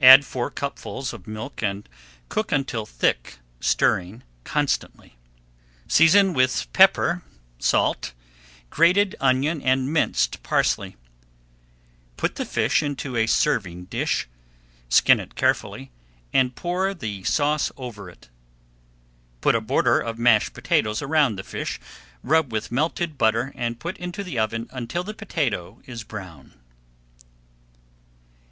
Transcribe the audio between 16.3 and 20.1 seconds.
and pour the sauce over it. Put a border